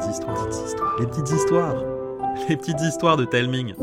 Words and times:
les 0.00 1.06
petites 1.06 1.30
histoires, 1.30 1.74
les 2.48 2.56
petites 2.56 2.80
histoires 2.80 3.16
de 3.18 3.24
Telming. 3.26 3.74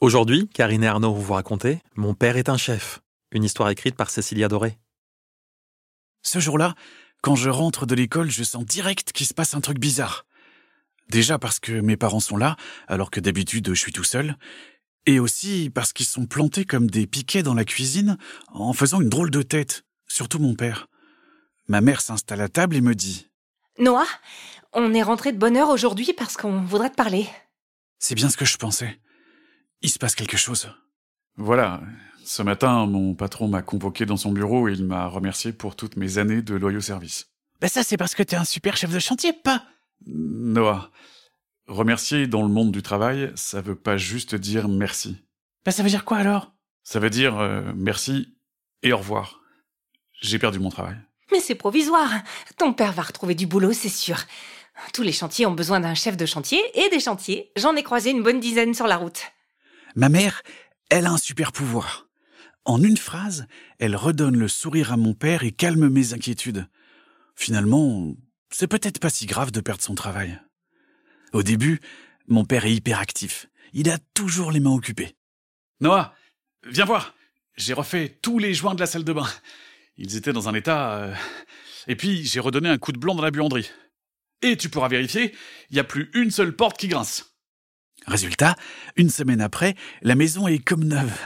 Aujourd'hui, 0.00 0.48
Karine 0.48 0.84
et 0.84 0.86
Arnaud 0.86 1.12
vont 1.12 1.20
vous 1.20 1.32
raconter 1.34 1.80
Mon 1.94 2.14
père 2.14 2.38
est 2.38 2.48
un 2.48 2.56
chef, 2.56 3.00
une 3.30 3.44
histoire 3.44 3.68
écrite 3.68 3.94
par 3.94 4.08
Cécilia 4.08 4.48
Doré. 4.48 4.78
Ce 6.22 6.38
jour-là, 6.38 6.74
quand 7.20 7.34
je 7.34 7.50
rentre 7.50 7.84
de 7.84 7.94
l'école, 7.94 8.30
je 8.30 8.42
sens 8.42 8.64
direct 8.64 9.12
qu'il 9.12 9.26
se 9.26 9.34
passe 9.34 9.54
un 9.54 9.60
truc 9.60 9.78
bizarre. 9.78 10.24
Déjà 11.10 11.38
parce 11.38 11.60
que 11.60 11.72
mes 11.72 11.98
parents 11.98 12.20
sont 12.20 12.38
là, 12.38 12.56
alors 12.88 13.10
que 13.10 13.20
d'habitude 13.20 13.68
je 13.68 13.74
suis 13.74 13.92
tout 13.92 14.04
seul, 14.04 14.36
et 15.04 15.20
aussi 15.20 15.68
parce 15.68 15.92
qu'ils 15.92 16.06
sont 16.06 16.24
plantés 16.24 16.64
comme 16.64 16.88
des 16.88 17.06
piquets 17.06 17.42
dans 17.42 17.54
la 17.54 17.66
cuisine 17.66 18.16
en 18.48 18.72
faisant 18.72 19.02
une 19.02 19.10
drôle 19.10 19.30
de 19.30 19.42
tête, 19.42 19.84
surtout 20.08 20.38
mon 20.38 20.54
père. 20.54 20.88
Ma 21.68 21.80
mère 21.80 22.00
s'installe 22.00 22.40
à 22.40 22.48
table 22.48 22.76
et 22.76 22.80
me 22.80 22.94
dit 22.94 23.28
Noah, 23.78 24.06
on 24.72 24.94
est 24.94 25.02
rentré 25.02 25.32
de 25.32 25.38
bonne 25.38 25.56
heure 25.56 25.70
aujourd'hui 25.70 26.12
parce 26.12 26.36
qu'on 26.36 26.62
voudrait 26.62 26.90
te 26.90 26.96
parler. 26.96 27.26
C'est 27.98 28.14
bien 28.14 28.28
ce 28.28 28.36
que 28.36 28.44
je 28.44 28.56
pensais. 28.56 28.98
Il 29.80 29.90
se 29.90 29.98
passe 29.98 30.14
quelque 30.14 30.36
chose. 30.36 30.70
Voilà. 31.36 31.80
Ce 32.24 32.42
matin, 32.42 32.86
mon 32.86 33.14
patron 33.14 33.48
m'a 33.48 33.62
convoqué 33.62 34.06
dans 34.06 34.16
son 34.16 34.32
bureau 34.32 34.68
et 34.68 34.72
il 34.72 34.84
m'a 34.84 35.06
remercié 35.06 35.52
pour 35.52 35.76
toutes 35.76 35.96
mes 35.96 36.18
années 36.18 36.42
de 36.42 36.54
loyaux 36.54 36.80
services. 36.80 37.28
Ben 37.60 37.68
ça, 37.68 37.82
c'est 37.82 37.96
parce 37.96 38.14
que 38.14 38.22
t'es 38.22 38.36
un 38.36 38.44
super 38.44 38.76
chef 38.76 38.92
de 38.92 38.98
chantier, 38.98 39.32
pas 39.32 39.64
Noah, 40.06 40.90
remercier 41.66 42.26
dans 42.26 42.42
le 42.42 42.48
monde 42.48 42.72
du 42.72 42.82
travail, 42.82 43.32
ça 43.36 43.60
veut 43.60 43.76
pas 43.76 43.96
juste 43.96 44.34
dire 44.34 44.68
merci. 44.68 45.16
Ben 45.64 45.70
ça 45.70 45.82
veut 45.82 45.88
dire 45.88 46.04
quoi 46.04 46.18
alors? 46.18 46.52
Ça 46.82 46.98
veut 46.98 47.10
dire 47.10 47.38
euh, 47.38 47.72
merci 47.76 48.36
et 48.82 48.92
au 48.92 48.98
revoir. 48.98 49.40
J'ai 50.20 50.38
perdu 50.38 50.58
mon 50.58 50.70
travail. 50.70 50.96
Mais 51.32 51.40
c'est 51.40 51.54
provisoire. 51.54 52.10
Ton 52.58 52.74
père 52.74 52.92
va 52.92 53.02
retrouver 53.02 53.34
du 53.34 53.46
boulot, 53.46 53.72
c'est 53.72 53.88
sûr. 53.88 54.18
Tous 54.92 55.02
les 55.02 55.12
chantiers 55.12 55.46
ont 55.46 55.54
besoin 55.54 55.80
d'un 55.80 55.94
chef 55.94 56.16
de 56.16 56.26
chantier 56.26 56.60
et 56.74 56.90
des 56.90 57.00
chantiers. 57.00 57.50
J'en 57.56 57.74
ai 57.74 57.82
croisé 57.82 58.10
une 58.10 58.22
bonne 58.22 58.40
dizaine 58.40 58.74
sur 58.74 58.86
la 58.86 58.96
route. 58.96 59.22
Ma 59.96 60.08
mère, 60.08 60.42
elle 60.90 61.06
a 61.06 61.12
un 61.12 61.18
super 61.18 61.52
pouvoir. 61.52 62.06
En 62.64 62.82
une 62.82 62.96
phrase, 62.96 63.46
elle 63.78 63.96
redonne 63.96 64.36
le 64.36 64.48
sourire 64.48 64.92
à 64.92 64.96
mon 64.96 65.14
père 65.14 65.42
et 65.42 65.52
calme 65.52 65.88
mes 65.88 66.12
inquiétudes. 66.12 66.68
Finalement, 67.34 68.14
c'est 68.50 68.68
peut-être 68.68 69.00
pas 69.00 69.10
si 69.10 69.26
grave 69.26 69.50
de 69.50 69.60
perdre 69.60 69.82
son 69.82 69.94
travail. 69.94 70.38
Au 71.32 71.42
début, 71.42 71.80
mon 72.28 72.44
père 72.44 72.66
est 72.66 72.74
hyperactif. 72.74 73.46
Il 73.72 73.90
a 73.90 73.98
toujours 74.14 74.52
les 74.52 74.60
mains 74.60 74.74
occupées. 74.74 75.16
Noah, 75.80 76.14
viens 76.64 76.84
voir. 76.84 77.14
J'ai 77.56 77.72
refait 77.72 78.18
tous 78.22 78.38
les 78.38 78.54
joints 78.54 78.74
de 78.74 78.80
la 78.80 78.86
salle 78.86 79.04
de 79.04 79.12
bain. 79.12 79.28
Ils 79.96 80.16
étaient 80.16 80.32
dans 80.32 80.48
un 80.48 80.54
état... 80.54 80.94
euh, 80.94 81.14
Et 81.86 81.96
puis, 81.96 82.24
j'ai 82.24 82.40
redonné 82.40 82.68
un 82.68 82.78
coup 82.78 82.92
de 82.92 82.98
blanc 82.98 83.14
dans 83.14 83.22
la 83.22 83.30
buanderie. 83.30 83.70
Et 84.40 84.56
tu 84.56 84.68
pourras 84.68 84.88
vérifier, 84.88 85.34
il 85.70 85.74
n'y 85.74 85.80
a 85.80 85.84
plus 85.84 86.10
une 86.14 86.30
seule 86.30 86.56
porte 86.56 86.78
qui 86.78 86.88
grince. 86.88 87.36
Résultat, 88.06 88.56
une 88.96 89.10
semaine 89.10 89.40
après, 89.40 89.76
la 90.00 90.16
maison 90.16 90.48
est 90.48 90.58
comme 90.58 90.84
neuve. 90.84 91.16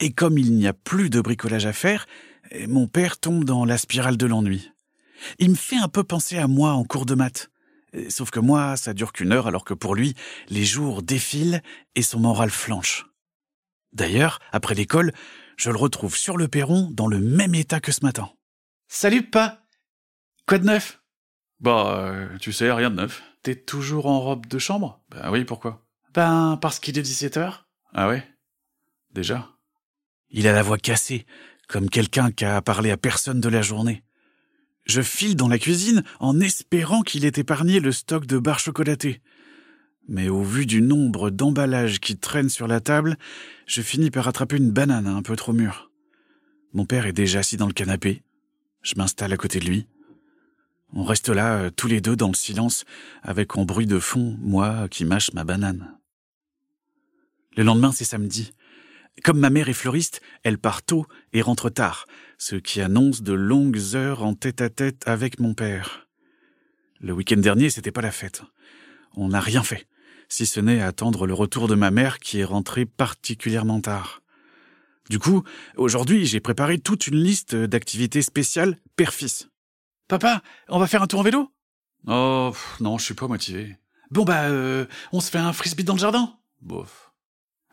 Et 0.00 0.12
comme 0.12 0.38
il 0.38 0.52
n'y 0.54 0.68
a 0.68 0.72
plus 0.72 1.10
de 1.10 1.20
bricolage 1.20 1.66
à 1.66 1.72
faire, 1.72 2.06
mon 2.68 2.86
père 2.86 3.18
tombe 3.18 3.44
dans 3.44 3.64
la 3.64 3.78
spirale 3.78 4.16
de 4.16 4.26
l'ennui. 4.26 4.70
Il 5.40 5.50
me 5.50 5.56
fait 5.56 5.76
un 5.76 5.88
peu 5.88 6.04
penser 6.04 6.38
à 6.38 6.46
moi 6.46 6.72
en 6.72 6.84
cours 6.84 7.06
de 7.06 7.16
maths. 7.16 7.50
Sauf 8.08 8.30
que 8.30 8.38
moi, 8.38 8.76
ça 8.76 8.94
dure 8.94 9.12
qu'une 9.12 9.32
heure, 9.32 9.48
alors 9.48 9.64
que 9.64 9.74
pour 9.74 9.96
lui, 9.96 10.14
les 10.48 10.64
jours 10.64 11.02
défilent 11.02 11.62
et 11.96 12.02
son 12.02 12.20
moral 12.20 12.50
flanche. 12.50 13.06
D'ailleurs, 13.92 14.38
après 14.52 14.74
l'école, 14.74 15.12
je 15.58 15.70
le 15.70 15.76
retrouve 15.76 16.16
sur 16.16 16.36
le 16.36 16.48
perron 16.48 16.88
dans 16.92 17.08
le 17.08 17.18
même 17.18 17.54
état 17.54 17.80
que 17.80 17.92
ce 17.92 18.00
matin. 18.02 18.30
Salut, 18.88 19.28
pas 19.28 19.66
Quoi 20.46 20.58
de 20.58 20.64
neuf? 20.64 21.02
Bah, 21.60 21.98
euh, 21.98 22.38
tu 22.38 22.52
sais, 22.52 22.72
rien 22.72 22.90
de 22.90 22.94
neuf. 22.94 23.22
T'es 23.42 23.56
toujours 23.56 24.06
en 24.06 24.20
robe 24.20 24.46
de 24.46 24.58
chambre? 24.58 25.02
Ben 25.10 25.30
oui, 25.30 25.44
pourquoi? 25.44 25.84
Ben, 26.14 26.58
parce 26.62 26.78
qu'il 26.78 26.96
est 26.98 27.02
17 27.02 27.36
heures. 27.36 27.68
Ah 27.92 28.08
ouais? 28.08 28.26
Déjà? 29.12 29.50
Il 30.30 30.46
a 30.46 30.52
la 30.52 30.62
voix 30.62 30.78
cassée, 30.78 31.26
comme 31.68 31.90
quelqu'un 31.90 32.30
qui 32.30 32.44
a 32.44 32.62
parlé 32.62 32.90
à 32.90 32.96
personne 32.96 33.40
de 33.40 33.48
la 33.48 33.60
journée. 33.60 34.04
Je 34.86 35.02
file 35.02 35.36
dans 35.36 35.48
la 35.48 35.58
cuisine 35.58 36.02
en 36.20 36.40
espérant 36.40 37.02
qu'il 37.02 37.24
ait 37.26 37.32
épargné 37.36 37.80
le 37.80 37.92
stock 37.92 38.24
de 38.24 38.38
barres 38.38 38.60
chocolatées. 38.60 39.20
Mais 40.08 40.30
au 40.30 40.42
vu 40.42 40.64
du 40.64 40.80
nombre 40.80 41.28
d'emballages 41.30 42.00
qui 42.00 42.16
traînent 42.16 42.48
sur 42.48 42.66
la 42.66 42.80
table, 42.80 43.16
je 43.66 43.82
finis 43.82 44.10
par 44.10 44.26
attraper 44.26 44.56
une 44.56 44.70
banane 44.70 45.06
un 45.06 45.22
peu 45.22 45.36
trop 45.36 45.52
mûre. 45.52 45.90
Mon 46.72 46.86
père 46.86 47.06
est 47.06 47.12
déjà 47.12 47.40
assis 47.40 47.58
dans 47.58 47.66
le 47.66 47.74
canapé. 47.74 48.22
Je 48.82 48.94
m'installe 48.96 49.32
à 49.32 49.36
côté 49.36 49.60
de 49.60 49.66
lui. 49.66 49.86
On 50.94 51.04
reste 51.04 51.28
là, 51.28 51.58
euh, 51.58 51.70
tous 51.70 51.88
les 51.88 52.00
deux, 52.00 52.16
dans 52.16 52.28
le 52.28 52.34
silence, 52.34 52.84
avec 53.22 53.56
en 53.58 53.66
bruit 53.66 53.86
de 53.86 53.98
fond, 53.98 54.38
moi 54.40 54.88
qui 54.88 55.04
mâche 55.04 55.32
ma 55.34 55.44
banane. 55.44 55.98
Le 57.56 57.62
lendemain, 57.62 57.92
c'est 57.92 58.04
samedi. 58.04 58.52
Comme 59.24 59.40
ma 59.40 59.50
mère 59.50 59.68
est 59.68 59.74
fleuriste, 59.74 60.22
elle 60.44 60.58
part 60.58 60.82
tôt 60.82 61.06
et 61.32 61.42
rentre 61.42 61.68
tard, 61.68 62.06
ce 62.38 62.56
qui 62.56 62.80
annonce 62.80 63.22
de 63.22 63.32
longues 63.32 63.94
heures 63.94 64.22
en 64.22 64.34
tête-à-tête 64.34 65.02
avec 65.06 65.40
mon 65.40 65.54
père. 65.54 66.08
Le 67.00 67.12
week-end 67.12 67.36
dernier, 67.36 67.68
c'était 67.68 67.90
pas 67.90 68.00
la 68.00 68.12
fête. 68.12 68.42
On 69.16 69.28
n'a 69.28 69.40
rien 69.40 69.62
fait, 69.62 69.86
si 70.28 70.46
ce 70.46 70.60
n'est 70.60 70.80
attendre 70.80 71.26
le 71.26 71.34
retour 71.34 71.68
de 71.68 71.74
ma 71.74 71.90
mère 71.90 72.18
qui 72.18 72.40
est 72.40 72.44
rentrée 72.44 72.86
particulièrement 72.86 73.80
tard. 73.80 74.22
Du 75.10 75.18
coup, 75.18 75.42
aujourd'hui, 75.76 76.26
j'ai 76.26 76.40
préparé 76.40 76.78
toute 76.78 77.06
une 77.06 77.16
liste 77.16 77.54
d'activités 77.54 78.22
spéciales 78.22 78.78
père-fils. 78.96 79.48
Papa, 80.06 80.42
on 80.68 80.78
va 80.78 80.86
faire 80.86 81.02
un 81.02 81.06
tour 81.06 81.20
en 81.20 81.22
vélo? 81.22 81.50
Oh, 82.06 82.50
pff, 82.52 82.80
non, 82.80 82.98
je 82.98 83.04
suis 83.04 83.14
pas 83.14 83.26
motivé. 83.26 83.76
Bon 84.10 84.24
bah, 84.24 84.44
euh, 84.44 84.86
on 85.12 85.20
se 85.20 85.30
fait 85.30 85.38
un 85.38 85.52
frisbee 85.52 85.84
dans 85.84 85.94
le 85.94 85.98
jardin? 85.98 86.38
Bof. 86.60 87.12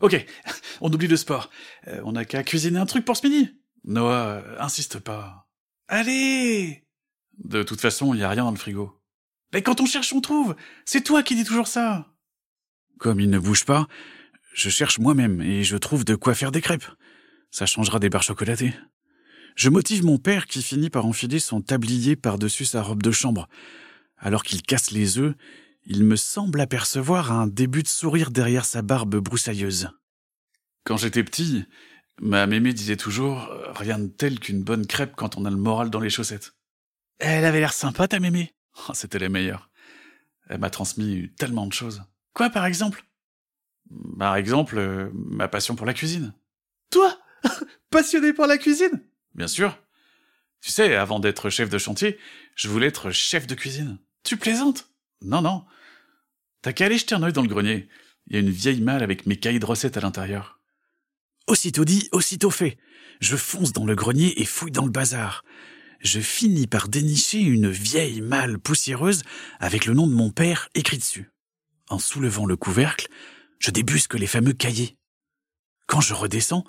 Ok, 0.02 0.26
on 0.82 0.92
oublie 0.92 1.08
le 1.08 1.18
sport. 1.18 1.50
Euh, 1.88 2.02
on 2.04 2.14
n'a 2.14 2.26
qu'à 2.26 2.44
cuisiner 2.44 2.80
un 2.80 2.86
truc 2.86 3.06
pour 3.06 3.18
ce 3.18 3.28
midi? 3.28 3.50
Noah, 3.84 4.28
euh, 4.28 4.56
insiste 4.60 5.00
pas. 5.00 5.48
Allez 5.88 6.84
De 7.44 7.64
toute 7.64 7.82
façon, 7.82 8.14
il 8.14 8.20
y 8.20 8.24
a 8.24 8.30
rien 8.30 8.44
dans 8.44 8.52
le 8.52 8.58
frigo. 8.58 9.02
Mais 9.54 9.62
quand 9.62 9.80
on 9.80 9.86
cherche, 9.86 10.12
on 10.14 10.22
trouve. 10.22 10.56
C'est 10.86 11.04
toi 11.04 11.24
qui 11.24 11.36
dis 11.36 11.44
toujours 11.44 11.68
ça. 11.68 12.15
Comme 13.00 13.20
il 13.20 13.30
ne 13.30 13.40
bouge 13.40 13.66
pas, 13.66 13.88
je 14.54 14.70
cherche 14.70 15.00
moi-même 15.00 15.42
et 15.42 15.64
je 15.64 15.78
trouve 15.78 16.06
de 16.06 16.16
quoi 16.16 16.34
faire 16.34 16.52
des 16.52 16.62
crêpes. 16.62 16.88
Ça 17.52 17.66
changera 17.66 18.00
des 18.00 18.10
barres 18.10 18.24
chocolatées. 18.24 18.74
Je 19.56 19.70
motive 19.70 20.04
mon 20.04 20.18
père 20.18 20.48
qui 20.48 20.62
finit 20.62 20.90
par 20.90 21.06
enfiler 21.06 21.40
son 21.40 21.62
tablier 21.62 22.16
par-dessus 22.16 22.66
sa 22.66 22.82
robe 22.82 23.04
de 23.04 23.12
chambre. 23.12 23.48
Alors 24.18 24.44
qu'il 24.44 24.62
casse 24.62 24.92
les 24.92 25.18
œufs, 25.18 25.34
il 25.86 26.04
me 26.04 26.16
semble 26.16 26.60
apercevoir 26.60 27.32
un 27.32 27.48
début 27.48 27.84
de 27.84 27.88
sourire 27.88 28.32
derrière 28.32 28.66
sa 28.66 28.82
barbe 28.82 29.16
broussailleuse. 29.16 29.90
Quand 30.84 30.98
j'étais 30.98 31.24
petit, 31.24 31.66
ma 32.20 32.48
mémé 32.48 32.74
disait 32.74 32.98
toujours 32.98 33.50
euh, 33.50 33.72
rien 33.74 34.00
de 34.00 34.08
tel 34.08 34.40
qu'une 34.40 34.64
bonne 34.64 34.88
crêpe 34.88 35.16
quand 35.16 35.38
on 35.38 35.46
a 35.46 35.50
le 35.50 35.58
moral 35.58 35.90
dans 35.90 36.00
les 36.00 36.10
chaussettes. 36.10 36.54
Elle 37.20 37.46
avait 37.46 37.60
l'air 37.60 37.74
sympa, 37.74 38.08
ta 38.08 38.20
mémé. 38.20 38.54
Oh, 38.90 38.92
C'était 38.94 39.20
les 39.20 39.30
meilleurs. 39.30 39.70
Elle 40.50 40.60
m'a 40.60 40.70
transmis 40.70 41.32
tellement 41.38 41.66
de 41.66 41.74
choses. 41.74 42.04
Quoi, 42.36 42.50
par 42.50 42.66
exemple? 42.66 43.06
Par 44.20 44.36
exemple, 44.36 44.78
euh, 44.78 45.10
ma 45.14 45.48
passion 45.48 45.76
pour 45.76 45.86
la 45.86 45.94
cuisine. 45.94 46.34
Toi? 46.92 47.18
Passionné 47.90 48.34
par 48.34 48.46
la 48.46 48.58
cuisine? 48.58 49.02
Bien 49.34 49.48
sûr. 49.48 49.78
Tu 50.60 50.70
sais, 50.70 50.96
avant 50.96 51.20
d'être 51.20 51.50
chef 51.50 51.70
de 51.70 51.78
chantier, 51.78 52.20
je 52.56 52.68
voulais 52.68 52.88
être 52.88 53.12
chef 53.12 53.48
de 53.48 53.56
cuisine. 53.56 54.00
Tu 54.24 54.36
plaisantes? 54.36 54.90
Non, 55.22 55.42
non. 55.42 55.64
T'as 56.62 56.74
qu'à 56.74 56.86
aller 56.86 56.98
jeter 56.98 57.16
un 57.16 57.24
œil 57.24 57.32
dans 57.32 57.42
le 57.42 57.48
grenier. 57.48 57.88
Il 58.28 58.34
y 58.34 58.38
a 58.38 58.42
une 58.42 58.50
vieille 58.50 58.82
malle 58.82 59.04
avec 59.04 59.26
mes 59.26 59.38
cahiers 59.38 59.60
de 59.60 59.66
recettes 59.66 59.98
à 59.98 60.02
l'intérieur. 60.02 60.60
Aussitôt 61.48 61.86
dit, 61.86 62.10
aussitôt 62.12 62.52
fait. 62.52 62.78
Je 63.22 63.38
fonce 63.38 63.72
dans 63.72 63.86
le 63.86 63.96
grenier 63.96 64.42
et 64.42 64.46
fouille 64.46 64.72
dans 64.72 64.86
le 64.86 64.92
bazar. 64.92 65.46
Je 66.02 66.20
finis 66.20 66.68
par 66.68 66.90
dénicher 66.90 67.40
une 67.40 67.70
vieille 67.70 68.20
malle 68.20 68.60
poussiéreuse 68.60 69.24
avec 69.60 69.86
le 69.86 69.94
nom 69.94 70.06
de 70.06 70.14
mon 70.14 70.32
père 70.32 70.68
écrit 70.76 70.98
dessus. 70.98 71.32
En 71.90 72.00
soulevant 72.00 72.46
le 72.46 72.56
couvercle, 72.56 73.08
je 73.60 73.72
débusque 73.72 74.16
les 74.16 74.28
fameux 74.28 74.54
cahiers. 74.54 74.98
Quand 75.88 76.02
je 76.02 76.14
redescends, 76.14 76.64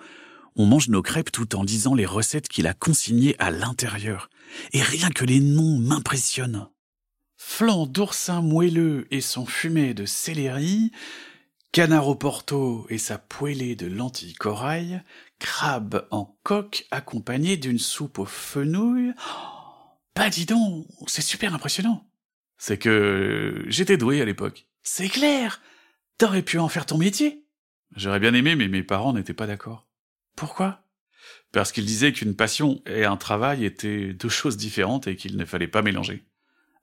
on 0.56 0.66
mange 0.66 0.88
nos 0.88 1.02
crêpes 1.02 1.32
tout 1.32 1.56
en 1.56 1.62
lisant 1.62 1.94
les 1.94 2.06
recettes 2.06 2.48
qu'il 2.48 2.66
a 2.66 2.74
consignées 2.74 3.36
à 3.38 3.50
l'intérieur. 3.50 4.30
Et 4.72 4.82
rien 4.82 5.10
que 5.10 5.24
les 5.24 5.40
noms 5.40 5.78
m'impressionnent. 5.78 6.68
Flan 7.36 7.86
d'oursin 7.86 8.40
moelleux 8.40 9.06
et 9.10 9.20
son 9.20 9.46
fumet 9.46 9.94
de 9.94 10.06
céleri, 10.06 10.92
canard 11.72 12.08
au 12.08 12.14
porto 12.14 12.86
et 12.88 12.98
sa 12.98 13.18
poêlée 13.18 13.76
de 13.76 13.86
lentilles 13.86 14.34
corail, 14.34 15.02
crabe 15.38 16.06
en 16.10 16.36
coque 16.42 16.86
accompagné 16.90 17.56
d'une 17.56 17.78
soupe 17.78 18.18
aux 18.18 18.24
fenouilles. 18.24 19.12
Oh, 19.18 19.98
bah 20.14 20.30
dis 20.30 20.46
donc, 20.46 20.86
c'est 21.06 21.22
super 21.22 21.54
impressionnant. 21.54 22.06
C'est 22.56 22.78
que 22.78 23.64
j'étais 23.68 23.98
doué 23.98 24.22
à 24.22 24.24
l'époque. 24.24 24.65
C'est 24.88 25.08
clair. 25.08 25.60
T'aurais 26.16 26.42
pu 26.42 26.60
en 26.60 26.68
faire 26.68 26.86
ton 26.86 26.96
métier. 26.96 27.44
J'aurais 27.96 28.20
bien 28.20 28.32
aimé, 28.34 28.54
mais 28.54 28.68
mes 28.68 28.84
parents 28.84 29.12
n'étaient 29.12 29.34
pas 29.34 29.48
d'accord. 29.48 29.84
Pourquoi? 30.36 30.84
Parce 31.50 31.72
qu'il 31.72 31.84
disait 31.84 32.12
qu'une 32.12 32.36
passion 32.36 32.80
et 32.86 33.04
un 33.04 33.16
travail 33.16 33.64
étaient 33.64 34.14
deux 34.14 34.28
choses 34.28 34.56
différentes 34.56 35.08
et 35.08 35.16
qu'il 35.16 35.36
ne 35.36 35.44
fallait 35.44 35.66
pas 35.66 35.82
mélanger. 35.82 36.24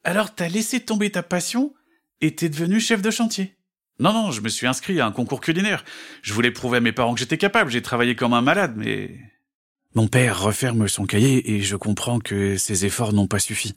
Alors 0.03 0.35
t'as 0.35 0.50
laissé 0.50 0.81
tomber 0.81 1.11
ta 1.11 1.23
passion 1.23 1.73
et 2.19 2.35
t'es 2.35 2.50
devenu 2.50 2.81
chef 2.81 3.01
de 3.01 3.09
chantier 3.09 3.55
Non, 4.00 4.11
non, 4.11 4.31
je 4.31 4.41
me 4.41 4.50
suis 4.50 4.67
inscrit 4.67 5.00
à 5.00 5.05
un 5.05 5.13
concours 5.13 5.39
culinaire. 5.39 5.85
Je 6.21 6.33
voulais 6.33 6.51
prouver 6.51 6.79
à 6.79 6.81
mes 6.81 6.91
parents 6.91 7.13
que 7.13 7.21
j'étais 7.21 7.38
capable. 7.38 7.71
J'ai 7.71 7.81
travaillé 7.81 8.17
comme 8.17 8.33
un 8.33 8.41
malade, 8.41 8.73
mais... 8.75 9.17
Mon 9.95 10.09
père 10.09 10.41
referme 10.44 10.89
son 10.89 11.05
cahier 11.05 11.53
et 11.55 11.61
je 11.61 11.77
comprends 11.77 12.19
que 12.19 12.57
ses 12.57 12.85
efforts 12.85 13.13
n'ont 13.13 13.27
pas 13.27 13.39
suffi. 13.39 13.75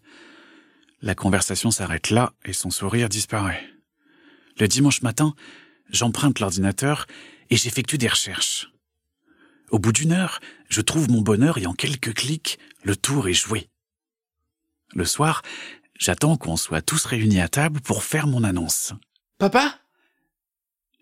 La 1.01 1.15
conversation 1.15 1.71
s'arrête 1.71 2.11
là 2.11 2.33
et 2.45 2.53
son 2.53 2.71
sourire 2.71 3.09
disparaît. 3.09 3.76
Le 4.59 4.69
dimanche 4.69 5.03
matin, 5.03 5.35
j'emprunte 5.91 6.41
l'ordinateur 6.41 7.07
et 7.51 7.57
j'effectue 7.57 7.99
des 7.99 8.09
recherches. 8.09 8.73
Au 9.71 9.79
bout 9.79 9.93
d'une 9.93 10.13
heure, 10.13 10.41
je 10.69 10.81
trouve 10.81 11.11
mon 11.11 11.21
bonheur 11.21 11.59
et 11.59 11.67
en 11.67 11.75
quelques 11.75 12.15
clics, 12.15 12.59
le 12.83 12.97
tour 12.97 13.29
est 13.29 13.35
joué. 13.35 13.69
Le 14.95 15.05
soir, 15.05 15.43
j'attends 15.99 16.37
qu'on 16.37 16.57
soit 16.57 16.81
tous 16.81 17.05
réunis 17.05 17.41
à 17.41 17.49
table 17.49 17.81
pour 17.81 18.03
faire 18.03 18.27
mon 18.27 18.45
annonce. 18.45 18.93
Papa? 19.39 19.79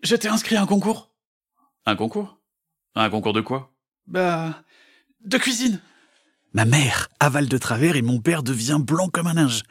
Je 0.03 0.15
t'ai 0.15 0.27
inscrit 0.27 0.57
à 0.57 0.61
un 0.61 0.65
concours. 0.65 1.11
Un 1.85 1.95
concours? 1.95 2.37
Un 2.95 3.09
concours 3.09 3.33
de 3.33 3.41
quoi? 3.41 3.71
Bah... 4.07 4.63
de 5.23 5.37
cuisine. 5.37 5.79
Ma 6.53 6.65
mère 6.65 7.09
avale 7.19 7.47
de 7.47 7.57
travers 7.57 7.95
et 7.95 8.01
mon 8.01 8.19
père 8.19 8.43
devient 8.43 8.79
blanc 8.79 9.09
comme 9.09 9.27
un 9.27 9.33
linge. 9.33 9.63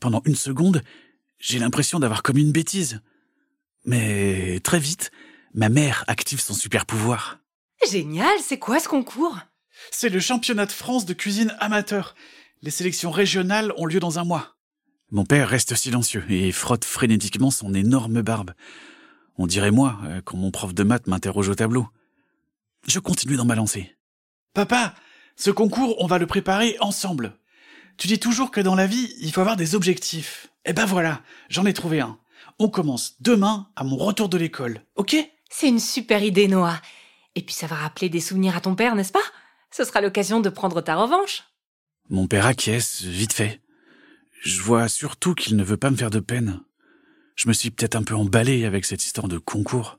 Pendant 0.00 0.22
une 0.24 0.36
seconde, 0.36 0.82
j'ai 1.38 1.58
l'impression 1.58 2.00
d'avoir 2.00 2.22
commis 2.22 2.42
une 2.42 2.52
bêtise. 2.52 3.00
Mais 3.84 4.60
très 4.60 4.78
vite, 4.78 5.10
ma 5.54 5.68
mère 5.68 6.04
active 6.06 6.40
son 6.40 6.54
super 6.54 6.86
pouvoir. 6.86 7.38
Génial, 7.90 8.32
c'est 8.40 8.58
quoi 8.58 8.78
ce 8.78 8.88
concours? 8.88 9.38
C'est 9.90 10.08
le 10.08 10.20
championnat 10.20 10.66
de 10.66 10.72
France 10.72 11.04
de 11.04 11.14
cuisine 11.14 11.54
amateur. 11.58 12.14
Les 12.62 12.70
sélections 12.70 13.10
régionales 13.10 13.72
ont 13.76 13.86
lieu 13.86 13.98
dans 13.98 14.18
un 14.18 14.24
mois. 14.24 14.56
Mon 15.10 15.24
père 15.24 15.48
reste 15.48 15.74
silencieux 15.74 16.24
et 16.30 16.52
frotte 16.52 16.84
frénétiquement 16.84 17.50
son 17.50 17.74
énorme 17.74 18.22
barbe. 18.22 18.52
On 19.36 19.46
dirait 19.46 19.70
moi 19.70 19.98
euh, 20.04 20.20
quand 20.24 20.36
mon 20.36 20.50
prof 20.50 20.72
de 20.72 20.84
maths 20.84 21.06
m'interroge 21.06 21.48
au 21.48 21.54
tableau. 21.54 21.88
Je 22.86 22.98
continue 22.98 23.36
dans 23.36 23.44
ma 23.44 23.54
lancée. 23.54 23.96
Papa, 24.54 24.94
ce 25.36 25.50
concours, 25.50 25.96
on 25.98 26.06
va 26.06 26.18
le 26.18 26.26
préparer 26.26 26.76
ensemble. 26.80 27.36
Tu 27.96 28.06
dis 28.06 28.18
toujours 28.18 28.50
que 28.50 28.60
dans 28.60 28.74
la 28.74 28.86
vie, 28.86 29.14
il 29.20 29.32
faut 29.32 29.40
avoir 29.40 29.56
des 29.56 29.74
objectifs. 29.74 30.48
Eh 30.64 30.72
ben 30.72 30.86
voilà, 30.86 31.22
j'en 31.48 31.66
ai 31.66 31.72
trouvé 31.72 32.00
un. 32.00 32.18
On 32.58 32.68
commence 32.68 33.16
demain 33.20 33.68
à 33.76 33.84
mon 33.84 33.96
retour 33.96 34.28
de 34.28 34.38
l'école, 34.38 34.84
ok? 34.96 35.16
C'est 35.50 35.68
une 35.68 35.80
super 35.80 36.22
idée, 36.22 36.48
Noah. 36.48 36.80
Et 37.34 37.42
puis 37.42 37.54
ça 37.54 37.66
va 37.66 37.76
rappeler 37.76 38.08
des 38.08 38.20
souvenirs 38.20 38.56
à 38.56 38.60
ton 38.60 38.74
père, 38.74 38.94
n'est-ce 38.94 39.12
pas? 39.12 39.20
Ce 39.70 39.84
sera 39.84 40.00
l'occasion 40.00 40.40
de 40.40 40.48
prendre 40.48 40.80
ta 40.80 40.96
revanche. 40.96 41.44
Mon 42.10 42.26
père 42.26 42.46
acquiesce, 42.46 43.02
vite 43.02 43.32
fait. 43.32 43.60
Je 44.42 44.60
vois 44.60 44.88
surtout 44.88 45.34
qu'il 45.34 45.56
ne 45.56 45.64
veut 45.64 45.76
pas 45.76 45.90
me 45.90 45.96
faire 45.96 46.10
de 46.10 46.20
peine. 46.20 46.60
Je 47.36 47.48
me 47.48 47.52
suis 47.52 47.70
peut-être 47.70 47.96
un 47.96 48.02
peu 48.02 48.14
emballé 48.14 48.64
avec 48.64 48.84
cette 48.84 49.04
histoire 49.04 49.28
de 49.28 49.38
concours. 49.38 49.98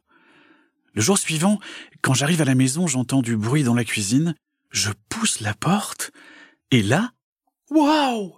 Le 0.94 1.02
jour 1.02 1.18
suivant, 1.18 1.60
quand 2.02 2.14
j'arrive 2.14 2.42
à 2.42 2.46
la 2.46 2.56
maison, 2.56 2.86
j'entends 2.86 3.22
du 3.22 3.36
bruit 3.36 3.64
dans 3.64 3.74
la 3.74 3.84
cuisine, 3.84 4.36
je 4.70 4.92
pousse 5.10 5.40
la 5.40 5.54
porte, 5.56 6.12
et 6.70 6.84
là, 6.84 7.12
waouh 7.72 8.38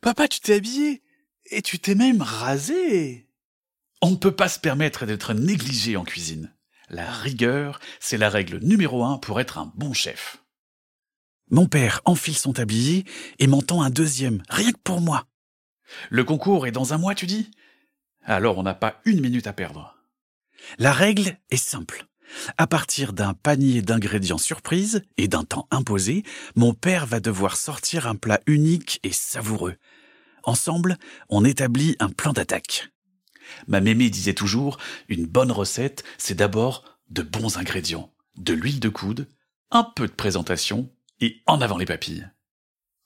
Papa, 0.00 0.28
tu 0.28 0.40
t'es 0.40 0.54
habillé, 0.54 1.02
et 1.50 1.62
tu 1.62 1.78
t'es 1.78 1.94
même 1.94 2.20
rasé 2.20 3.27
On 4.00 4.10
ne 4.10 4.16
peut 4.16 4.34
pas 4.34 4.48
se 4.48 4.60
permettre 4.60 5.06
d'être 5.06 5.34
négligé 5.34 5.96
en 5.96 6.04
cuisine. 6.04 6.52
La 6.88 7.10
rigueur, 7.10 7.80
c'est 8.00 8.16
la 8.16 8.30
règle 8.30 8.58
numéro 8.60 9.04
un 9.04 9.18
pour 9.18 9.40
être 9.40 9.58
un 9.58 9.72
bon 9.74 9.92
chef. 9.92 10.42
Mon 11.50 11.66
père 11.66 12.00
enfile 12.04 12.36
son 12.36 12.52
tablier 12.52 13.04
et 13.38 13.46
m'entend 13.46 13.82
un 13.82 13.90
deuxième, 13.90 14.42
rien 14.48 14.70
que 14.70 14.78
pour 14.78 15.00
moi. 15.00 15.26
Le 16.10 16.22
concours 16.22 16.66
est 16.66 16.72
dans 16.72 16.92
un 16.94 16.98
mois, 16.98 17.14
tu 17.14 17.26
dis? 17.26 17.50
Alors 18.22 18.58
on 18.58 18.62
n'a 18.62 18.74
pas 18.74 19.00
une 19.04 19.20
minute 19.20 19.46
à 19.46 19.52
perdre. 19.52 19.96
La 20.78 20.92
règle 20.92 21.36
est 21.50 21.56
simple. 21.56 22.06
À 22.58 22.66
partir 22.66 23.14
d'un 23.14 23.32
panier 23.32 23.80
d'ingrédients 23.80 24.38
surprise 24.38 25.02
et 25.16 25.28
d'un 25.28 25.44
temps 25.44 25.66
imposé, 25.70 26.24
mon 26.54 26.74
père 26.74 27.06
va 27.06 27.20
devoir 27.20 27.56
sortir 27.56 28.06
un 28.06 28.16
plat 28.16 28.40
unique 28.46 29.00
et 29.02 29.12
savoureux. 29.12 29.76
Ensemble, 30.44 30.96
on 31.30 31.44
établit 31.44 31.96
un 32.00 32.10
plan 32.10 32.32
d'attaque. 32.32 32.90
Ma 33.66 33.80
mémé 33.80 34.10
disait 34.10 34.34
toujours, 34.34 34.78
une 35.08 35.26
bonne 35.26 35.52
recette, 35.52 36.04
c'est 36.18 36.34
d'abord 36.34 36.84
de 37.10 37.22
bons 37.22 37.56
ingrédients, 37.58 38.12
de 38.36 38.52
l'huile 38.52 38.80
de 38.80 38.88
coude, 38.88 39.28
un 39.70 39.84
peu 39.84 40.06
de 40.06 40.12
présentation 40.12 40.90
et 41.20 41.42
en 41.46 41.60
avant 41.60 41.78
les 41.78 41.86
papilles. 41.86 42.28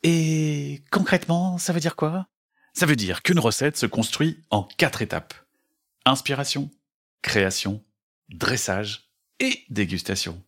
Et 0.03 0.83
concrètement, 0.91 1.59
ça 1.59 1.73
veut 1.73 1.81
dire 1.81 1.97
quoi? 1.97 2.29
Ça 2.75 2.87
veut 2.87 2.97
dire 2.97 3.23
qu'une 3.23 3.39
recette 3.39 3.77
se 3.77 3.87
construit 3.87 4.43
en 4.51 4.65
quatre 4.65 5.03
étapes. 5.03 5.35
Inspiration, 6.05 6.71
création, 7.21 7.85
dressage 8.29 9.11
et 9.39 9.65
dégustation. 9.71 10.43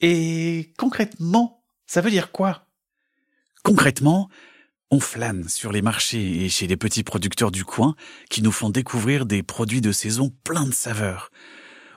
Et 0.00 0.74
concrètement, 0.76 1.64
ça 1.86 2.00
veut 2.00 2.10
dire 2.10 2.32
quoi? 2.32 2.66
Concrètement, 3.62 4.28
on 4.90 5.00
flâne 5.00 5.48
sur 5.48 5.72
les 5.72 5.82
marchés 5.82 6.44
et 6.44 6.48
chez 6.48 6.66
les 6.66 6.76
petits 6.76 7.04
producteurs 7.04 7.50
du 7.50 7.64
coin 7.64 7.94
qui 8.30 8.42
nous 8.42 8.52
font 8.52 8.70
découvrir 8.70 9.26
des 9.26 9.42
produits 9.42 9.80
de 9.80 9.92
saison 9.92 10.32
pleins 10.44 10.66
de 10.66 10.74
saveurs. 10.74 11.30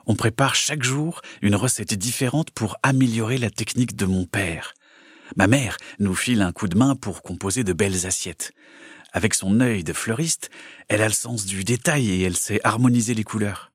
On 0.05 0.15
prépare 0.15 0.55
chaque 0.55 0.83
jour 0.83 1.21
une 1.41 1.55
recette 1.55 1.93
différente 1.93 2.51
pour 2.51 2.77
améliorer 2.81 3.37
la 3.37 3.49
technique 3.49 3.95
de 3.95 4.05
mon 4.05 4.25
père. 4.25 4.73
Ma 5.35 5.47
mère 5.47 5.77
nous 5.99 6.15
file 6.15 6.41
un 6.41 6.53
coup 6.53 6.67
de 6.67 6.77
main 6.77 6.95
pour 6.95 7.21
composer 7.21 7.63
de 7.63 7.73
belles 7.73 8.05
assiettes. 8.05 8.53
Avec 9.11 9.33
son 9.33 9.59
œil 9.59 9.83
de 9.83 9.93
fleuriste, 9.93 10.49
elle 10.87 11.01
a 11.01 11.07
le 11.07 11.13
sens 11.13 11.45
du 11.45 11.63
détail 11.63 12.09
et 12.09 12.21
elle 12.21 12.37
sait 12.37 12.61
harmoniser 12.63 13.13
les 13.13 13.23
couleurs. 13.23 13.71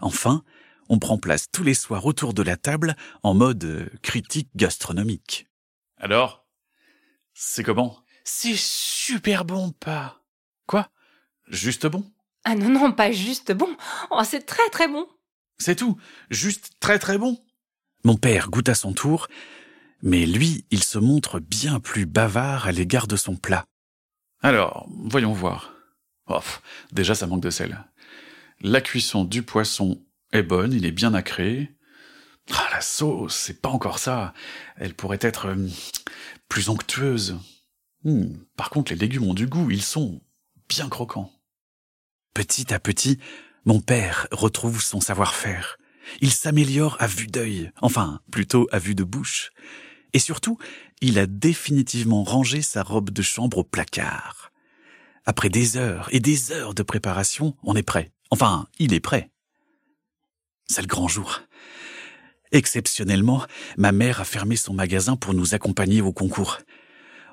Enfin, 0.00 0.44
on 0.88 0.98
prend 0.98 1.18
place 1.18 1.50
tous 1.50 1.64
les 1.64 1.74
soirs 1.74 2.06
autour 2.06 2.32
de 2.32 2.42
la 2.42 2.56
table 2.56 2.94
en 3.22 3.34
mode 3.34 3.90
critique 4.02 4.50
gastronomique. 4.54 5.48
Alors 5.98 6.46
C'est 7.34 7.64
comment? 7.64 7.98
C'est 8.28 8.56
super 8.56 9.44
bon, 9.44 9.70
pas. 9.70 10.20
Quoi? 10.66 10.90
Juste 11.46 11.86
bon? 11.86 12.04
Ah 12.44 12.56
non, 12.56 12.68
non, 12.68 12.90
pas 12.90 13.12
juste 13.12 13.52
bon. 13.52 13.76
Oh, 14.10 14.20
c'est 14.24 14.44
très 14.44 14.68
très 14.70 14.88
bon. 14.88 15.06
C'est 15.58 15.76
tout. 15.76 15.96
Juste 16.28 16.72
très 16.80 16.98
très 16.98 17.18
bon. 17.18 17.40
Mon 18.02 18.16
père 18.16 18.50
goûte 18.50 18.68
à 18.68 18.74
son 18.74 18.92
tour, 18.92 19.28
mais 20.02 20.26
lui, 20.26 20.66
il 20.72 20.82
se 20.82 20.98
montre 20.98 21.38
bien 21.38 21.78
plus 21.78 22.04
bavard 22.04 22.66
à 22.66 22.72
l'égard 22.72 23.06
de 23.06 23.14
son 23.14 23.36
plat. 23.36 23.64
Alors, 24.42 24.88
voyons 24.90 25.32
voir. 25.32 25.72
Oh, 26.26 26.40
déjà, 26.90 27.14
ça 27.14 27.28
manque 27.28 27.42
de 27.42 27.50
sel. 27.50 27.84
La 28.60 28.80
cuisson 28.80 29.22
du 29.22 29.44
poisson 29.44 30.04
est 30.32 30.42
bonne, 30.42 30.72
il 30.72 30.84
est 30.84 30.92
bien 30.92 31.10
nacré. 31.10 31.76
Ah, 32.52 32.68
la 32.72 32.80
sauce, 32.80 33.36
c'est 33.36 33.62
pas 33.62 33.68
encore 33.68 34.00
ça. 34.00 34.34
Elle 34.76 34.94
pourrait 34.94 35.18
être 35.20 35.46
euh, 35.46 35.68
plus 36.48 36.68
onctueuse. 36.68 37.38
Par 38.56 38.70
contre, 38.70 38.92
les 38.92 38.98
légumes 38.98 39.24
ont 39.24 39.34
du 39.34 39.46
goût, 39.46 39.70
ils 39.70 39.82
sont 39.82 40.20
bien 40.68 40.88
croquants. 40.88 41.32
Petit 42.34 42.72
à 42.72 42.78
petit, 42.78 43.18
mon 43.64 43.80
père 43.80 44.28
retrouve 44.30 44.82
son 44.82 45.00
savoir-faire. 45.00 45.78
Il 46.20 46.30
s'améliore 46.30 46.96
à 47.00 47.06
vue 47.08 47.26
d'œil, 47.26 47.72
enfin, 47.80 48.20
plutôt 48.30 48.68
à 48.70 48.78
vue 48.78 48.94
de 48.94 49.02
bouche. 49.02 49.50
Et 50.12 50.18
surtout, 50.20 50.56
il 51.00 51.18
a 51.18 51.26
définitivement 51.26 52.22
rangé 52.22 52.62
sa 52.62 52.82
robe 52.82 53.10
de 53.10 53.22
chambre 53.22 53.58
au 53.58 53.64
placard. 53.64 54.52
Après 55.24 55.48
des 55.48 55.76
heures 55.76 56.08
et 56.12 56.20
des 56.20 56.52
heures 56.52 56.74
de 56.74 56.84
préparation, 56.84 57.56
on 57.64 57.74
est 57.74 57.82
prêt. 57.82 58.12
Enfin, 58.30 58.68
il 58.78 58.94
est 58.94 59.00
prêt. 59.00 59.30
C'est 60.68 60.82
le 60.82 60.86
grand 60.86 61.08
jour. 61.08 61.40
Exceptionnellement, 62.52 63.44
ma 63.76 63.90
mère 63.90 64.20
a 64.20 64.24
fermé 64.24 64.54
son 64.54 64.74
magasin 64.74 65.16
pour 65.16 65.34
nous 65.34 65.54
accompagner 65.54 66.00
au 66.00 66.12
concours. 66.12 66.58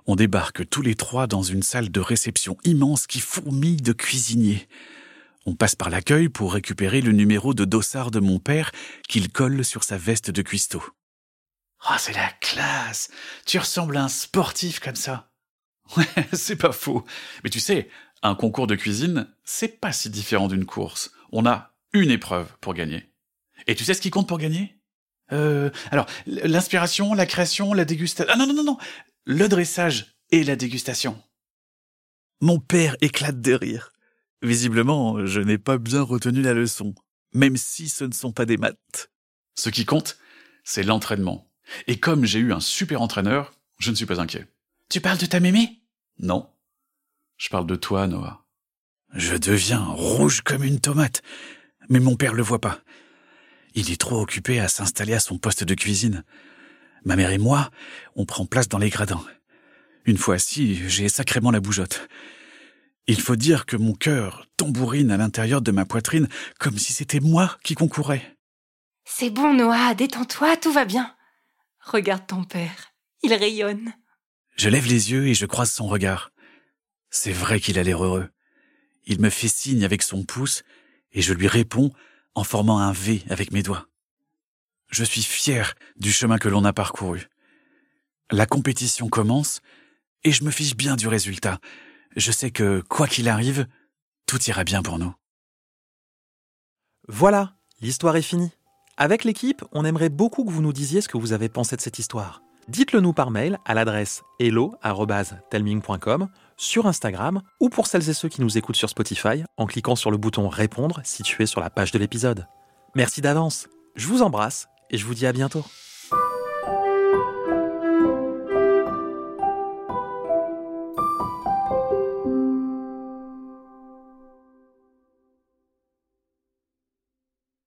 On 0.06 0.16
débarque 0.16 0.68
tous 0.68 0.82
les 0.82 0.96
trois 0.96 1.28
dans 1.28 1.44
une 1.44 1.64
salle 1.64 1.90
de 1.90 2.00
réception 2.02 2.58
immense 2.66 3.08
qui 3.08 3.22
fourmille 3.22 3.82
de 3.82 3.94
cuisiniers. 3.94 4.68
On 5.46 5.56
passe 5.56 5.76
par 5.76 5.90
l'accueil 5.90 6.28
pour 6.28 6.54
récupérer 6.54 7.00
le 7.00 7.14
numéro 7.14 7.54
de 7.54 7.64
dossard 7.64 8.12
de 8.12 8.20
mon 8.20 8.40
père 8.40 8.72
qu'il 9.08 9.32
colle 9.32 9.64
sur 9.64 9.84
sa 9.84 9.98
veste 9.98 10.30
de 10.30 10.42
cuistot. 10.42 10.84
Oh, 11.90 11.96
c'est 11.98 12.14
la 12.14 12.30
classe 12.42 13.10
Tu 13.46 13.58
ressembles 13.60 13.98
à 13.98 14.04
un 14.04 14.10
sportif 14.10 14.80
comme 14.80 14.96
ça. 14.96 15.32
Ouais, 15.96 16.06
c'est 16.34 16.58
pas 16.58 16.72
faux. 16.72 17.06
Mais 17.44 17.50
tu 17.50 17.60
sais, 17.62 17.90
un 18.24 18.36
concours 18.36 18.68
de 18.68 18.76
cuisine, 18.76 19.28
c'est 19.44 19.80
pas 19.80 19.94
si 19.94 20.10
différent 20.10 20.48
d'une 20.48 20.66
course. 20.66 21.12
On 21.32 21.46
a 21.46 21.76
une 21.94 22.12
épreuve 22.12 22.52
pour 22.60 22.74
gagner. 22.74 23.10
Et 23.68 23.76
tu 23.76 23.86
sais 23.86 23.94
ce 23.94 24.02
qui 24.02 24.10
compte 24.10 24.28
pour 24.28 24.38
gagner? 24.38 24.78
Euh, 25.32 25.70
alors, 25.92 26.06
l'inspiration, 26.26 27.14
la 27.14 27.26
création, 27.26 27.74
la 27.74 27.86
dégustation... 27.86 28.32
Ah 28.34 28.38
non, 28.38 28.48
non, 28.48 28.54
non, 28.54 28.64
non 28.64 28.78
Le 29.26 29.48
dressage 29.48 30.18
et 30.32 30.44
la 30.44 30.58
dégustation. 30.58 31.22
Mon 32.42 32.60
père 32.60 32.98
éclate 33.00 33.40
de 33.40 33.54
rire. 33.54 33.94
Visiblement, 34.42 35.26
je 35.26 35.40
n'ai 35.40 35.58
pas 35.58 35.78
bien 35.78 36.02
retenu 36.02 36.42
la 36.42 36.54
leçon, 36.54 36.94
même 37.34 37.56
si 37.56 37.88
ce 37.88 38.04
ne 38.04 38.12
sont 38.12 38.34
pas 38.34 38.46
des 38.46 38.58
maths. 38.58 39.10
Ce 39.56 39.70
qui 39.70 39.86
compte, 39.86 40.18
c'est 40.66 40.84
l'entraînement. 40.84 41.50
Et 41.88 42.02
comme 42.02 42.26
j'ai 42.26 42.40
eu 42.40 42.52
un 42.52 42.60
super 42.60 43.02
entraîneur, 43.02 43.54
je 43.80 43.92
ne 43.92 43.96
suis 43.96 44.06
pas 44.06 44.20
inquiet. 44.20 44.46
Tu 44.90 45.00
parles 45.00 45.20
de 45.20 45.26
ta 45.26 45.40
mémé? 45.40 45.82
Non. 46.20 46.50
Je 47.38 47.48
parle 47.48 47.66
de 47.66 47.78
toi, 47.78 48.08
Noah. 48.08 48.46
Je 49.14 49.38
deviens 49.38 49.86
rouge 49.86 50.42
comme 50.42 50.66
une 50.66 50.82
tomate, 50.82 51.22
mais 51.88 52.02
mon 52.02 52.18
père 52.18 52.34
le 52.34 52.44
voit 52.44 52.60
pas. 52.60 52.82
Il 53.74 53.90
est 53.90 54.02
trop 54.02 54.20
occupé 54.20 54.60
à 54.60 54.68
s'installer 54.68 55.14
à 55.14 55.22
son 55.22 55.38
poste 55.38 55.64
de 55.64 55.76
cuisine. 55.76 56.26
Ma 57.06 57.16
mère 57.16 57.32
et 57.32 57.38
moi, 57.38 57.70
on 58.16 58.26
prend 58.26 58.46
place 58.46 58.70
dans 58.70 58.78
les 58.78 58.90
gradins. 58.90 59.24
Une 60.06 60.18
fois 60.18 60.36
assis, 60.36 60.88
j'ai 60.90 61.10
sacrément 61.10 61.52
la 61.52 61.60
bougeotte. 61.60 62.08
Il 63.08 63.20
faut 63.20 63.36
dire 63.36 63.66
que 63.66 63.76
mon 63.76 63.94
cœur 63.94 64.48
tambourine 64.56 65.12
à 65.12 65.18
l'intérieur 65.18 65.62
de 65.62 65.72
ma 65.72 65.86
poitrine 65.86 66.30
comme 66.60 66.78
si 66.78 66.94
c'était 66.94 67.20
moi 67.20 67.58
qui 67.64 67.76
concourais. 67.76 68.38
C'est 69.04 69.30
bon, 69.30 69.54
Noah, 69.54 69.94
détends-toi, 69.94 70.56
tout 70.58 70.72
va 70.72 70.86
bien. 70.86 71.14
Regarde 71.82 72.26
ton 72.26 72.46
père, 72.46 72.94
il 73.22 73.34
rayonne. 73.34 73.94
Je 74.56 74.70
lève 74.70 74.88
les 74.88 75.12
yeux 75.12 75.28
et 75.28 75.34
je 75.34 75.46
croise 75.46 75.72
son 75.72 75.88
regard. 75.88 76.32
C'est 77.10 77.34
vrai 77.34 77.60
qu'il 77.60 77.78
a 77.78 77.84
l'air 77.84 78.04
heureux. 78.04 78.30
Il 79.06 79.20
me 79.20 79.30
fait 79.30 79.50
signe 79.50 79.84
avec 79.84 80.02
son 80.02 80.24
pouce 80.24 80.64
et 81.12 81.22
je 81.22 81.34
lui 81.34 81.48
réponds 81.48 81.92
en 82.36 82.46
formant 82.46 82.80
un 82.80 82.94
V 82.94 83.22
avec 83.30 83.52
mes 83.52 83.64
doigts. 83.64 83.88
Je 84.94 85.04
suis 85.04 85.24
fier 85.24 85.74
du 85.98 86.12
chemin 86.12 86.38
que 86.38 86.48
l'on 86.48 86.66
a 86.66 86.72
parcouru. 86.72 87.28
La 88.30 88.46
compétition 88.46 89.10
commence 89.10 89.62
et 90.24 90.32
je 90.32 90.44
me 90.44 90.52
fiche 90.52 90.76
bien 90.76 90.96
du 90.96 91.08
résultat. 91.08 91.58
Je 92.16 92.32
sais 92.32 92.52
que, 92.52 92.84
quoi 92.90 93.08
qu'il 93.08 93.28
arrive, 93.28 93.66
tout 94.28 94.40
ira 94.44 94.64
bien 94.64 94.84
pour 94.84 95.00
nous. 95.00 95.12
Voilà, 97.08 97.56
l'histoire 97.82 98.16
est 98.18 98.22
finie. 98.22 98.52
Avec 98.96 99.24
l'équipe, 99.24 99.66
on 99.72 99.84
aimerait 99.84 100.10
beaucoup 100.10 100.46
que 100.46 100.52
vous 100.52 100.62
nous 100.62 100.74
disiez 100.74 101.02
ce 101.02 101.08
que 101.08 101.18
vous 101.18 101.34
avez 101.34 101.50
pensé 101.50 101.76
de 101.76 101.82
cette 101.82 101.98
histoire. 101.98 102.44
Dites-le 102.68 103.00
nous 103.00 103.14
par 103.14 103.32
mail 103.32 103.58
à 103.66 103.74
l'adresse 103.74 104.22
hello@telming.com, 104.40 106.30
sur 106.56 106.86
Instagram 106.86 107.42
ou 107.60 107.70
pour 107.70 107.88
celles 107.88 108.12
et 108.12 108.14
ceux 108.14 108.30
qui 108.30 108.42
nous 108.42 108.60
écoutent 108.60 108.76
sur 108.76 108.92
Spotify 108.92 109.44
en 109.58 109.66
cliquant 109.66 109.96
sur 109.96 110.12
le 110.12 110.18
bouton 110.18 110.50
répondre 110.50 111.02
situé 111.04 111.48
sur 111.48 111.62
la 111.62 111.72
page 111.72 111.92
de 111.92 111.98
l'épisode. 111.98 112.48
Merci 112.94 113.22
d'avance. 113.22 113.68
Je 113.96 114.08
vous 114.08 114.22
embrasse 114.22 114.68
et 114.94 114.98
je 114.98 115.06
vous 115.06 115.16
dis 115.16 115.26
à 115.26 115.34
bientôt. 115.34 115.66